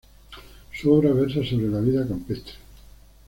Su 0.73 0.91
obra 0.93 1.13
versa 1.13 1.47
sobre 1.47 1.67
la 1.67 1.79
vida 1.79 2.07
campestre. 2.07 2.55